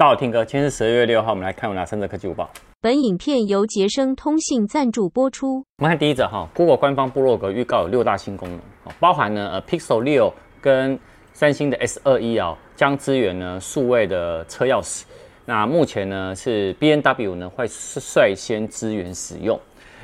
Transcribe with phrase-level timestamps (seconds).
[0.00, 2.48] 到听哥，今天是十二月六号，我们来看有哪三则科技午报。
[2.80, 5.58] 本影片由杰生通信赞助播出。
[5.76, 8.58] 我们看第一则哈，Google 官方部落格预告有六大新功能，
[8.98, 10.98] 包含呢呃 Pixel 六跟
[11.34, 15.02] 三星的 S 二一啊，将支援呢数位的车钥匙。
[15.44, 19.60] 那目前呢是 B N W 呢会率先支援使用，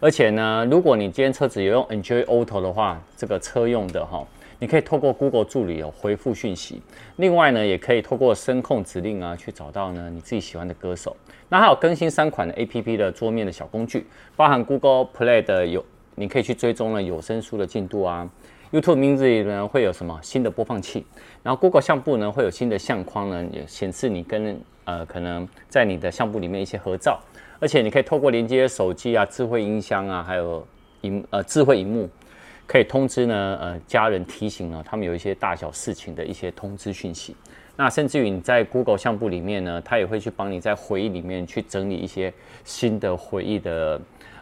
[0.00, 4.24] 而且呢，如果你今天车子有用 Android Auto 的话，这个车用的哈。
[4.60, 6.80] 你可以透过 Google 助理哦回复讯息，
[7.16, 11.16] 另外呢，也可以透过声控指令啊去找到呢你自己喜欢的歌手。
[11.48, 18.30] 那还有更新三款的 APP 的桌面的小工具，包含 Google Play 的有，你可以去追踪了有声书的进度啊。
[18.70, 21.04] YouTube Music 呢会有什么新的播放器，
[21.42, 27.18] 然后 Google 相簿呢会有新的相框呢，也显示你跟呃可能在你的相簿里面一些合照，
[27.58, 30.64] 而且你可以透过连接手机啊、智慧音箱啊，还有
[31.00, 32.08] 萤呃智慧萤幕。
[32.70, 37.34] 可以通知呢，呃，家人提醒呢，他们有一些大小事情的一些通知讯息。
[37.74, 44.00] 那甚至于你在 Google 相簿里面呢，它也会去帮你在回忆里面去整理一些新的回忆的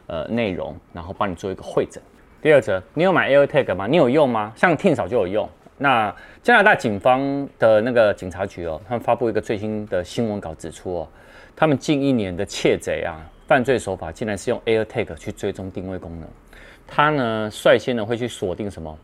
[0.08, 2.02] 呃内容，然后帮你做一个会诊。
[2.42, 3.86] 第二则，你有买 AirTag 吗？
[3.86, 4.52] 你有用吗？
[4.54, 5.48] 像 Tim 嫂就有用。
[5.78, 11.08] 那加拿大警方的那个警察局哦，他们发布一个最新的新闻稿指出哦，
[11.56, 16.28] 他们近一年的窃贼啊，犯罪手法竟然是用 AirTag 去追踪定位功能。
[16.88, 18.98] 他呢，率先呢会去锁定什么？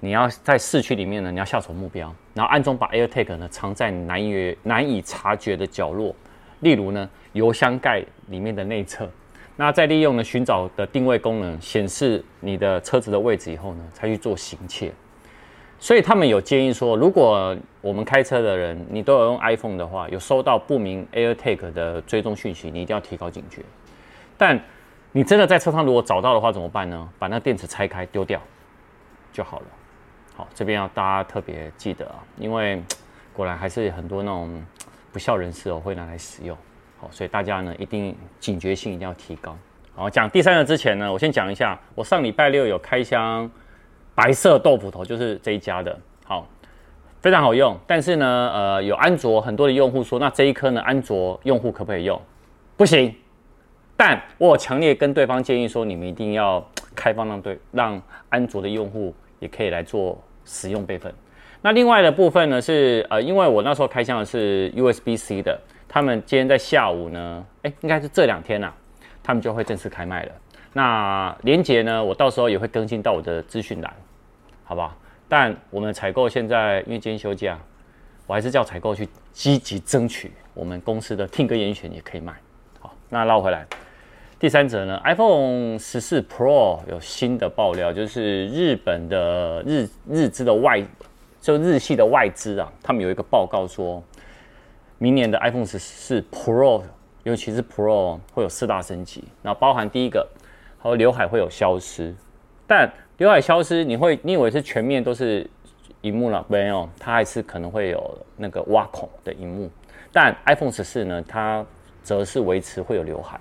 [0.00, 6.14] 你要在市区里面呢，你要下手目标，然后暗中把 AirTag 呢藏在难以难以察觉的角落，
[6.60, 9.08] 例如呢油箱盖里面的内侧。
[9.56, 14.92] 那再利用呢寻找的定位功能显示你的车子的位置以后呢，才去做行窃。
[15.80, 23.62] 所以他们有建议说，如果我们开车的人你都有用 iPhone 的话，有收到不明 AirTag 的追踪讯息，你一定要提高警觉。
[24.36, 24.60] 但
[25.18, 27.08] 你真的在车上如果找到的话怎么办呢？
[27.18, 28.40] 把那电池拆开丢掉
[29.32, 29.66] 就好了。
[30.36, 32.80] 好，这边要大家特别记得啊，因为
[33.32, 34.64] 果然还是很多那种
[35.10, 36.56] 不孝人士哦会拿来使用。
[37.00, 39.56] 好，所以大家呢一定警觉性一定要提高。
[39.96, 43.50] 好，讲第三个之前呢，我先讲一下，我上礼拜六有开箱
[44.14, 46.46] 白色豆腐头，就是这一家的，好，
[47.20, 47.76] 非常好用。
[47.88, 52.22] 但是呢，呃，有安卓很多的用户说，那这一颗呢，安卓用户可不可以用？
[52.76, 53.12] 不行。
[53.98, 56.64] 但我强烈跟对方建议说，你们一定要
[56.94, 61.12] 开放让对让安卓的用户也可以来做使用备份。
[61.60, 68.74] 那另外的部分呢是呃，因为我那时候开箱的是 USB-C 的，他们今天在下午呢，哎，应该是这两天呐、啊，
[69.20, 70.32] 他们就会正式开卖了。
[70.72, 73.92] 那连接呢，我到时候也会更新到我的资讯栏，
[74.62, 74.96] 好不好？
[75.28, 77.58] 但我们采购现在因为今天休假，
[78.28, 82.32] 我还是叫采购去积极争取我们公司的听歌严选也可以卖。
[82.78, 83.66] 好，那绕回来。
[84.40, 90.80] 第三则呢，iPhone 十四 Pro 有新的爆料，就是日本的日日资的外，
[91.40, 94.00] 就日系的外资啊，他们有一个报告说，
[94.98, 96.84] 明年的 iPhone 十四 Pro，
[97.24, 100.24] 尤其是 Pro 会有四大升级，那包含第一个，
[100.78, 102.14] 和刘海会有消失，
[102.64, 105.50] 但刘海消失，你会你以为是全面都是
[106.02, 106.46] 荧幕了？
[106.48, 109.68] 没有，它还是可能会有那个挖孔的荧幕，
[110.12, 111.66] 但 iPhone 十四呢，它
[112.04, 113.36] 则是维持会有刘海。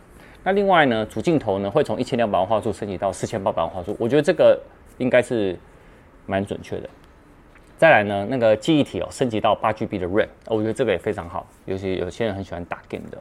[0.48, 4.58] 那另外呢，主镜头呢会从一千两百万画素升级到四千八百万画素，我觉得这个
[4.98, 5.60] 应该是
[6.26, 6.90] 蛮准确的。
[7.78, 13.18] 再来呢，那个记忆体哦升级到八 GB 的 RAM，我觉得这个也非常好，尤其有些人很喜欢打 game 的。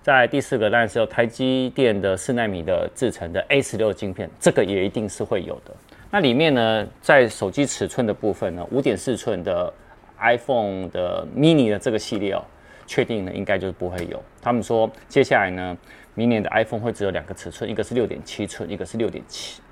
[0.00, 5.76] 在第四个当然是有台积电的四纳米的制成的 A 十六晶片，这个也一定是会有的。
[6.10, 9.70] 那里面呢，在手机尺寸的部分呢，五点四寸的
[10.18, 12.42] iPhone 的 mini 的这个系列哦，
[12.86, 14.18] 确定呢应该就是不会有。
[14.40, 15.76] 他们说接下来呢。
[16.18, 19.62] 明年的 iPhone 会只有两个尺寸，一个是六点七寸，一个是六点七，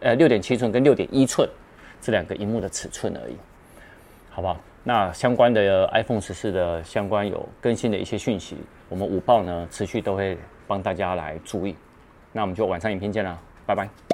[0.00, 1.48] 呃，六点七寸跟六点一寸
[1.98, 3.34] 这两个荧幕的尺寸而已，
[4.28, 4.60] 好不好？
[4.82, 8.58] 那相关的 iPhone 十四的相关有更新的一些讯息，
[8.90, 11.74] 我们午报呢持续都会帮大家来注意。
[12.32, 14.13] 那我们就晚上影片见了，拜拜。